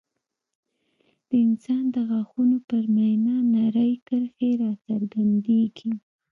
د 1.27 1.31
انسان 1.47 1.83
د 1.95 1.97
غاښونو 2.09 2.57
پر 2.69 2.83
مینا 2.95 3.37
نرۍ 3.53 3.93
کرښې 4.07 4.49
راڅرګندېږي. 4.61 5.91